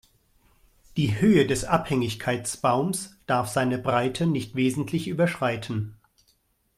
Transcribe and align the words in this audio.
Die 0.97 1.13
Höhe 1.21 1.45
des 1.45 1.63
Abhängigkeitsbaums 1.63 3.19
darf 3.27 3.49
seine 3.49 3.77
Breite 3.77 4.25
nicht 4.25 4.55
wesentlich 4.55 5.07
überschreiten. 5.07 5.95